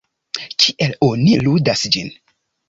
[0.63, 2.11] Kiel oni ludas ĝin?